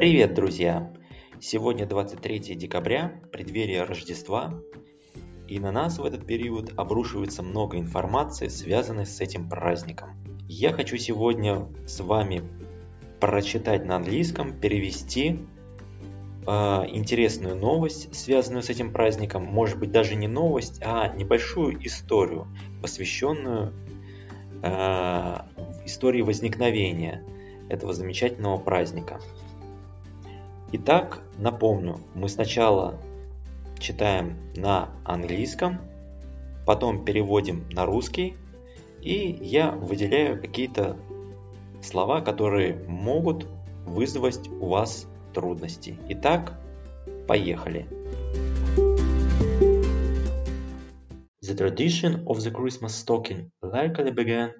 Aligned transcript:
Привет, 0.00 0.32
друзья! 0.32 0.90
Сегодня 1.40 1.84
23 1.84 2.38
декабря, 2.56 3.20
преддверие 3.32 3.82
Рождества, 3.82 4.58
и 5.46 5.58
на 5.58 5.72
нас 5.72 5.98
в 5.98 6.04
этот 6.06 6.26
период 6.26 6.72
обрушивается 6.78 7.42
много 7.42 7.76
информации, 7.76 8.48
связанной 8.48 9.04
с 9.04 9.20
этим 9.20 9.50
праздником. 9.50 10.16
Я 10.48 10.72
хочу 10.72 10.96
сегодня 10.96 11.68
с 11.86 12.00
вами 12.00 12.42
прочитать 13.20 13.84
на 13.84 13.96
английском, 13.96 14.58
перевести 14.58 15.40
э, 16.46 16.50
интересную 16.50 17.56
новость, 17.56 18.16
связанную 18.16 18.62
с 18.62 18.70
этим 18.70 18.94
праздником, 18.94 19.44
может 19.44 19.78
быть 19.78 19.92
даже 19.92 20.14
не 20.14 20.28
новость, 20.28 20.80
а 20.82 21.08
небольшую 21.08 21.76
историю, 21.86 22.46
посвященную 22.80 23.74
э, 24.62 25.36
истории 25.84 26.22
возникновения 26.22 27.22
этого 27.68 27.92
замечательного 27.92 28.56
праздника. 28.56 29.20
Итак, 30.72 31.20
напомню, 31.36 31.98
мы 32.14 32.28
сначала 32.28 32.96
читаем 33.80 34.36
на 34.54 34.90
английском, 35.04 35.80
потом 36.64 37.04
переводим 37.04 37.68
на 37.70 37.86
русский, 37.86 38.36
и 39.00 39.36
я 39.42 39.72
выделяю 39.72 40.40
какие-то 40.40 40.96
слова, 41.82 42.20
которые 42.20 42.74
могут 42.86 43.48
вызвать 43.84 44.48
у 44.48 44.68
вас 44.68 45.08
трудности. 45.34 45.98
Итак, 46.08 46.56
поехали. 47.26 47.88
The 51.42 51.56
tradition 51.56 52.24
of 52.26 52.38
the 52.38 52.52
Christmas 52.52 52.94
stocking 52.94 53.50
likely 53.60 54.12
began 54.12 54.52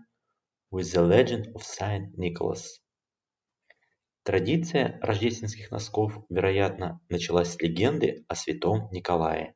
with 0.72 0.92
the 0.92 1.02
legend 1.02 1.54
of 1.54 1.62
Saint 1.62 2.18
Nicholas. 2.18 2.80
Традиция 4.22 4.98
рождественских 5.00 5.70
носков, 5.70 6.12
вероятно, 6.28 7.00
началась 7.08 7.54
с 7.54 7.60
легенды 7.60 8.26
о 8.28 8.34
святом 8.34 8.90
Николае. 8.92 9.54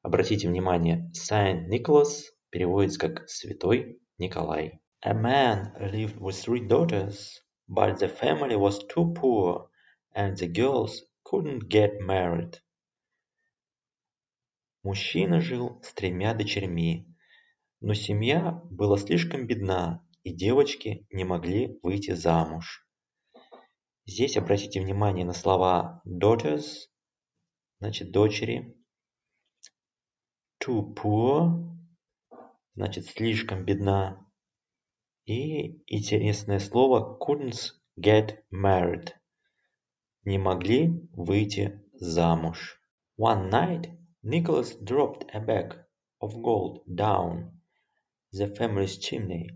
Обратите 0.00 0.48
внимание, 0.48 1.12
Saint 1.14 1.68
Nicholas 1.68 2.22
переводится 2.48 2.98
как 2.98 3.28
«святой 3.28 4.00
Николай». 4.16 4.80
A 5.02 5.12
man 5.12 5.74
lived 5.78 6.18
with 6.18 6.42
three 6.42 6.66
daughters, 6.66 7.42
but 7.68 7.98
the 7.98 8.08
family 8.08 8.56
was 8.56 8.82
too 8.88 9.12
poor 9.12 9.68
and 10.14 10.38
the 10.38 10.48
girls 10.48 11.02
couldn't 11.22 11.68
get 11.68 12.00
married. 12.00 12.54
Мужчина 14.82 15.42
жил 15.42 15.82
с 15.82 15.92
тремя 15.92 16.32
дочерьми, 16.32 17.06
но 17.82 17.92
семья 17.92 18.62
была 18.70 18.96
слишком 18.96 19.46
бедна, 19.46 20.02
и 20.24 20.32
девочки 20.32 21.06
не 21.10 21.24
могли 21.24 21.78
выйти 21.82 22.12
замуж. 22.12 22.86
Здесь 24.12 24.36
обратите 24.36 24.80
внимание 24.80 25.24
на 25.24 25.32
слова 25.32 26.02
daughters, 26.04 26.88
значит 27.78 28.10
дочери, 28.10 28.76
too 30.60 30.92
poor, 30.96 31.78
значит 32.74 33.06
слишком 33.06 33.64
бедна, 33.64 34.26
и 35.26 35.80
интересное 35.86 36.58
слово 36.58 37.16
couldn't 37.20 37.70
get 37.96 38.38
married, 38.52 39.10
не 40.24 40.38
могли 40.38 40.88
выйти 41.12 41.80
замуж. 41.92 42.82
One 43.16 43.48
night 43.48 43.96
Nicholas 44.24 44.74
dropped 44.82 45.30
a 45.32 45.38
bag 45.38 45.76
of 46.20 46.34
gold 46.42 46.82
down 46.88 47.60
the 48.32 48.48
family's 48.56 48.98
chimney, 48.98 49.50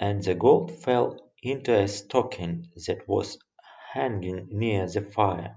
and 0.00 0.24
the 0.24 0.34
gold 0.34 0.72
fell 0.72 1.32
into 1.40 1.72
a 1.72 1.86
stocking 1.86 2.64
that 2.88 3.06
was 3.06 3.38
hanging 3.96 4.46
near 4.50 4.86
the 4.86 5.00
fire. 5.00 5.56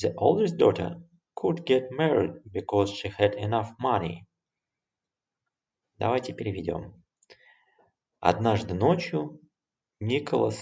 The 0.00 0.14
oldest 0.16 0.56
daughter 0.58 1.00
could 1.34 1.64
get 1.66 1.90
married 1.90 2.34
because 2.52 2.90
she 2.92 3.08
had 3.08 3.34
enough 3.34 3.70
money. 3.80 4.26
Давайте 5.98 6.32
переведем. 6.32 7.02
Однажды 8.20 8.74
ночью 8.74 9.40
Николас 9.98 10.56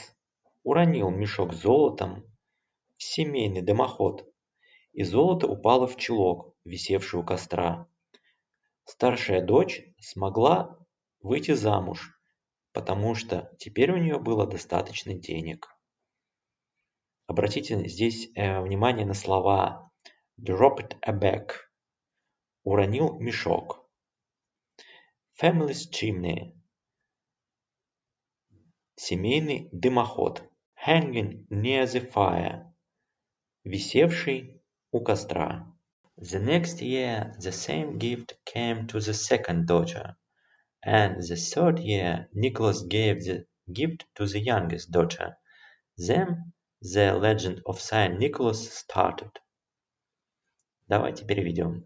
уронил 0.62 1.10
мешок 1.10 1.52
с 1.52 1.60
золотом 1.60 2.24
в 2.96 3.02
семейный 3.02 3.60
дымоход, 3.60 4.26
и 4.92 5.02
золото 5.02 5.46
упало 5.48 5.86
в 5.86 5.96
чулок, 5.96 6.54
висевший 6.64 7.20
у 7.20 7.24
костра. 7.24 7.86
Старшая 8.84 9.44
дочь 9.44 9.82
смогла 10.00 10.78
выйти 11.20 11.52
замуж, 11.52 12.18
потому 12.72 13.14
что 13.14 13.54
теперь 13.58 13.92
у 13.92 13.98
нее 13.98 14.18
было 14.18 14.46
достаточно 14.46 15.12
денег. 15.12 15.68
Обратите 17.30 17.88
здесь 17.88 18.28
э, 18.34 18.60
внимание 18.60 19.06
на 19.06 19.14
слова 19.14 19.88
dropped 20.36 20.96
a 21.00 21.12
bag, 21.12 21.52
уронил 22.64 23.20
мешок. 23.20 23.88
Family's 25.40 25.88
chimney, 25.92 26.58
семейный 28.96 29.68
дымоход. 29.70 30.42
Hanging 30.84 31.46
near 31.50 31.84
the 31.84 32.10
fire, 32.10 32.64
висевший 33.62 34.60
у 34.90 35.00
костра. 35.00 35.72
The 36.16 36.40
next 36.40 36.80
year 36.80 37.32
the 37.38 37.52
same 37.52 37.96
gift 37.96 38.40
came 38.44 38.88
to 38.88 38.98
the 38.98 39.14
second 39.14 39.68
daughter, 39.68 40.16
and 40.84 41.18
the 41.18 41.36
third 41.36 41.78
year 41.78 42.28
Nicholas 42.32 42.82
gave 42.82 43.24
the 43.24 43.46
gift 43.72 44.04
to 44.16 44.26
the 44.26 44.40
youngest 44.40 44.90
daughter. 44.90 45.36
Then 45.96 46.52
The 46.82 47.20
Legend 47.20 47.62
of 47.66 47.78
Saint 47.78 48.18
Nicholas 48.18 48.70
started. 48.72 49.32
Давайте 50.88 51.26
переведем. 51.26 51.84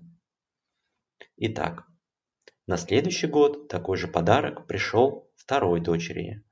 Итак, 1.36 1.84
на 2.68 2.76
следующий 2.76 3.26
год 3.26 3.66
такой 3.66 3.96
же 3.96 4.06
подарок 4.06 4.68
пришел 4.68 5.28
второй 5.34 5.80
дочери. 5.80 6.44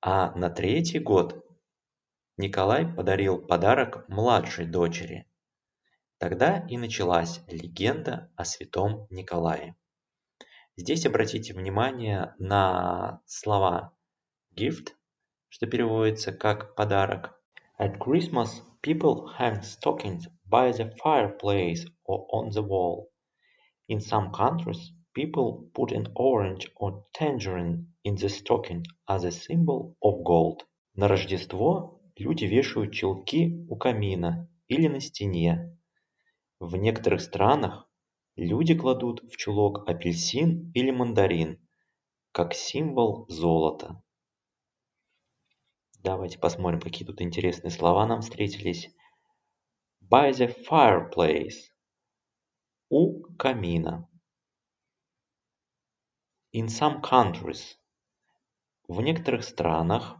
А 0.00 0.32
на 0.32 0.50
третий 0.50 0.98
год 0.98 1.46
Николай 2.38 2.92
подарил 2.92 3.38
подарок 3.38 4.08
младшей 4.08 4.66
дочери. 4.66 5.30
Тогда 6.18 6.66
и 6.66 6.76
началась 6.76 7.40
легенда 7.46 8.32
о 8.34 8.44
святом 8.44 9.06
Николае. 9.10 9.76
Здесь 10.74 11.06
обратите 11.06 11.54
внимание 11.54 12.34
на 12.40 13.22
слова 13.26 13.96
gift 14.56 14.95
что 15.56 15.66
переводится 15.66 16.32
как 16.32 16.74
«подарок». 16.74 17.32
At 17.80 17.96
Christmas, 17.98 18.60
people 18.82 19.26
hang 19.38 19.62
stockings 19.62 20.26
by 20.46 20.70
the 20.70 20.94
fireplace 21.02 21.86
or 22.04 22.26
on 22.30 22.50
the 22.50 22.60
wall. 22.62 23.06
In 23.88 24.00
some 24.00 24.30
countries, 24.32 24.92
people 25.14 25.70
put 25.72 25.92
an 25.92 26.12
orange 26.14 26.70
or 26.76 27.06
tangerine 27.14 27.86
in 28.04 28.16
the 28.16 28.28
stocking 28.28 28.84
as 29.08 29.24
a 29.24 29.30
symbol 29.30 29.96
of 30.02 30.22
gold. 30.24 30.60
На 30.94 31.08
Рождество 31.08 32.02
люди 32.18 32.44
вешают 32.44 32.92
чулки 32.92 33.64
у 33.70 33.76
камина 33.76 34.50
или 34.68 34.88
на 34.88 35.00
стене. 35.00 35.74
В 36.60 36.76
некоторых 36.76 37.22
странах 37.22 37.88
люди 38.36 38.74
кладут 38.74 39.22
в 39.32 39.38
чулок 39.38 39.88
апельсин 39.88 40.70
или 40.74 40.90
мандарин, 40.90 41.66
как 42.32 42.52
символ 42.52 43.24
золота. 43.30 44.02
Давайте 46.06 46.38
посмотрим, 46.38 46.80
какие 46.80 47.04
тут 47.04 47.20
интересные 47.20 47.72
слова 47.72 48.06
нам 48.06 48.20
встретились. 48.20 48.94
By 50.00 50.30
the 50.30 50.54
fireplace. 50.64 51.72
У 52.88 53.24
камина. 53.36 54.08
In 56.54 56.66
some 56.68 57.02
countries. 57.02 57.76
В 58.86 59.00
некоторых 59.00 59.42
странах. 59.42 60.16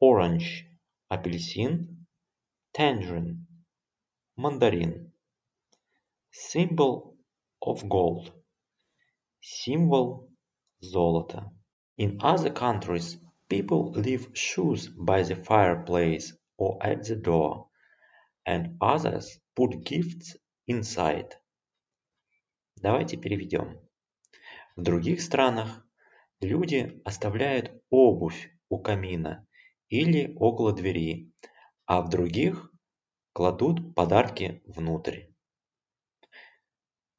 Orange. 0.00 0.68
Апельсин. 1.08 2.06
Tangerine. 2.72 3.44
Мандарин. 4.36 5.12
Symbol 6.30 7.16
of 7.60 7.82
gold. 7.88 8.32
Символ 9.40 10.30
золота. 10.78 11.52
In 11.96 12.20
other 12.20 12.54
countries 12.54 13.18
People 13.52 13.90
leave 13.90 14.30
shoes 14.32 14.88
by 14.88 15.22
the 15.22 15.36
fireplace 15.36 16.32
or 16.56 16.78
at 16.80 17.04
the 17.04 17.16
door, 17.16 17.68
and 18.46 18.78
others 18.80 19.38
put 19.54 19.84
gifts 19.84 20.38
inside. 20.66 21.34
Давайте 22.76 23.18
переведем. 23.18 23.78
В 24.74 24.82
других 24.82 25.20
странах 25.20 25.86
люди 26.40 27.02
оставляют 27.04 27.70
обувь 27.90 28.50
у 28.70 28.78
камина 28.78 29.46
или 29.90 30.34
около 30.36 30.72
двери, 30.72 31.30
а 31.84 32.00
в 32.00 32.08
других 32.08 32.72
кладут 33.34 33.94
подарки 33.94 34.62
внутрь. 34.64 35.24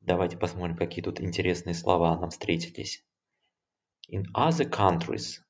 Давайте 0.02 0.38
посмотрим, 0.38 0.78
какие 0.78 1.04
тут 1.04 1.22
интересные 1.22 1.76
слова 1.76 2.20
нам 2.20 2.32
встретились. 2.32 3.06
In 4.10 4.26
other 4.34 4.68
countries 4.68 5.44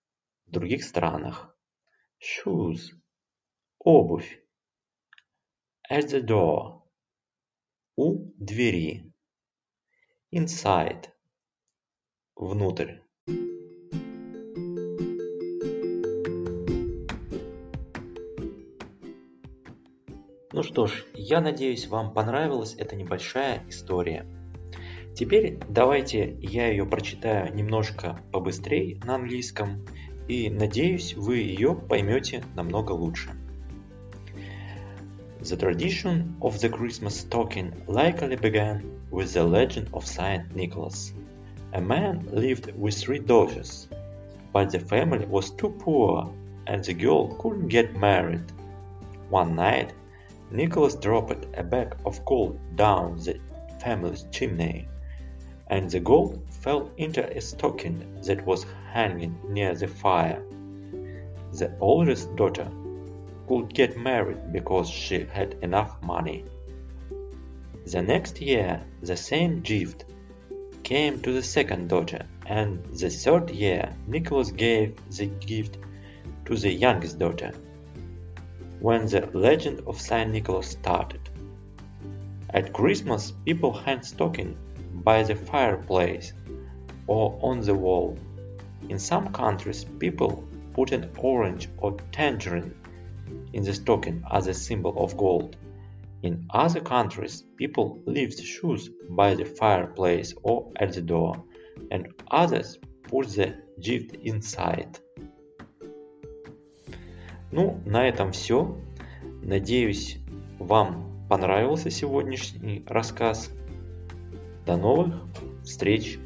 других 0.54 0.84
странах. 0.84 1.58
shoes– 2.22 2.94
обувь. 3.80 4.40
At 5.92 6.08
the 6.08 6.22
door– 6.22 6.84
у 7.98 8.32
двери. 8.38 9.12
Inside– 10.32 11.10
внутрь. 12.36 13.00
Ну 20.56 20.62
что 20.62 20.86
ж, 20.86 21.06
я 21.16 21.42
надеюсь, 21.42 21.88
вам 21.88 22.14
понравилась 22.14 22.76
эта 22.76 22.96
небольшая 22.96 23.68
история. 23.68 24.28
Теперь 25.16 25.60
давайте 25.68 26.38
я 26.42 26.68
ее 26.68 26.86
прочитаю 26.86 27.54
немножко 27.54 28.24
побыстрее 28.32 29.00
на 29.04 29.16
английском, 29.16 29.86
и 30.28 30.50
надеюсь, 30.50 31.14
вы 31.16 31.38
ее 31.38 31.76
поймете 31.76 32.44
намного 32.56 32.92
лучше. 32.92 33.32
The 35.42 35.58
tradition 35.58 36.36
of 36.40 36.60
the 36.62 36.70
Christmas 36.70 37.20
stocking 37.20 37.74
likely 37.88 38.38
began 38.38 38.82
with 39.12 39.34
the 39.34 39.44
legend 39.44 39.90
of 39.92 40.06
Saint 40.06 40.56
Nicholas. 40.56 41.14
A 41.74 41.82
man 41.82 42.26
lived 42.32 42.72
with 42.78 42.96
three 42.96 43.20
daughters, 43.20 43.90
but 44.54 44.72
the 44.72 44.80
family 44.80 45.26
was 45.26 45.52
too 45.52 45.70
poor 45.70 46.32
and 46.68 46.84
the 46.84 46.94
girl 46.94 47.36
couldn't 47.40 47.68
get 47.68 47.96
married. 47.98 48.52
One 49.30 49.56
night, 49.56 49.92
Nicholas 50.50 50.96
dropped 50.96 51.46
a 51.58 51.64
bag 51.64 51.96
of 52.06 52.24
gold 52.24 52.58
down 52.76 53.18
the 53.18 53.40
family's 53.80 54.26
chimney, 54.32 54.88
and 55.74 55.90
the 55.90 56.00
gold 56.00 56.40
fell 56.62 56.92
into 56.98 57.28
a 57.36 57.42
stocking 57.42 57.98
that 58.22 58.46
was 58.46 58.64
hanging 58.92 59.36
near 59.50 59.74
the 59.74 59.88
fire. 59.88 60.40
The 61.52 61.76
oldest 61.80 62.36
daughter 62.36 62.70
could 63.48 63.74
get 63.74 63.98
married 63.98 64.54
because 64.54 64.88
she 64.88 65.26
had 65.26 65.56
enough 65.64 66.00
money. 66.04 66.46
The 67.88 68.04
next 68.04 68.40
year, 68.40 68.84
the 69.02 69.18
same 69.18 69.62
gift 69.62 70.06
came 70.84 71.20
to 71.24 71.34
the 71.34 71.42
second 71.42 71.88
daughter, 71.90 72.24
and 72.46 72.86
the 73.02 73.10
third 73.10 73.50
year, 73.50 73.96
Nicholas 74.06 74.52
gave 74.52 74.96
the 75.18 75.26
gift 75.26 75.80
to 76.46 76.56
the 76.56 76.72
youngest 76.72 77.18
daughter 77.18 77.52
when 78.80 79.08
the 79.08 79.28
legend 79.34 79.82
of 79.88 80.00
Saint 80.00 80.30
Nicholas 80.34 80.68
started. 80.68 81.22
At 82.52 82.74
Christmas, 82.74 83.34
people 83.44 83.74
hang 83.74 84.04
stockings 84.04 84.56
by 85.03 85.23
the 85.23 85.35
fireplace 85.35 86.33
or 87.07 87.39
on 87.43 87.61
the 87.61 87.75
wall. 87.75 88.17
In 88.89 88.99
some 88.99 89.33
countries, 89.33 89.85
people 89.85 90.49
put 90.75 90.93
an 90.93 91.11
orange 91.19 91.69
or 91.79 91.97
tangerine 92.13 92.75
in 93.53 93.65
the 93.65 93.75
stocking 93.75 94.23
as 94.31 94.47
a 94.47 94.55
symbol 94.55 94.95
of 95.03 95.17
gold. 95.17 95.57
In 96.23 96.47
other 96.51 96.81
countries, 96.81 97.45
people 97.57 98.01
leave 98.07 98.37
the 98.37 98.43
shoes 98.43 98.91
by 99.09 99.35
the 99.35 99.45
fireplace 99.45 100.35
or 100.43 100.71
at 100.77 100.93
the 100.93 101.03
door, 101.03 101.45
and 101.91 102.09
others 102.31 102.79
put 103.05 103.29
the 103.29 103.55
gift 103.81 104.17
inside. 104.23 104.99
Ну, 107.51 107.81
на 107.87 108.09
этом 108.09 108.33
все. 108.33 108.77
Надеюсь, 109.43 110.19
вам 110.59 111.27
понравился 111.29 111.91
сегодняшний 111.91 112.85
рассказ. 112.87 113.51
До 114.66 114.78
новых 114.78 115.16
встреч! 115.64 116.18